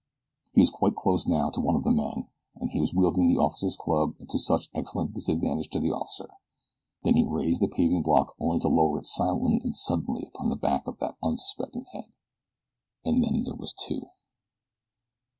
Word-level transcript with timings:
He 0.55 0.61
was 0.61 0.71
quite 0.71 0.95
close 0.95 1.27
now 1.27 1.51
to 1.51 1.61
one 1.61 1.75
of 1.75 1.83
the 1.83 1.91
men 1.91 2.27
he 2.71 2.79
who 2.79 2.81
was 2.81 2.91
wielding 2.91 3.27
the 3.27 3.37
officer's 3.39 3.77
club 3.77 4.17
to 4.17 4.39
such 4.39 4.71
excellent 4.73 5.13
disadvantage 5.13 5.69
to 5.69 5.79
the 5.79 5.91
officer 5.91 6.23
and 6.25 6.31
then 7.03 7.13
he 7.17 7.23
raised 7.23 7.61
the 7.61 7.67
paving 7.67 8.01
block 8.01 8.33
only 8.39 8.57
to 8.61 8.67
lower 8.67 8.97
it 8.97 9.05
silently 9.05 9.59
and 9.63 9.75
suddenly 9.77 10.23
upon 10.25 10.49
the 10.49 10.55
back 10.55 10.87
of 10.87 10.97
that 10.97 11.17
unsuspecting 11.21 11.85
head 11.93 12.11
"and 13.05 13.23
then 13.23 13.43
there 13.43 13.53
were 13.53 13.67
two." 13.79 14.07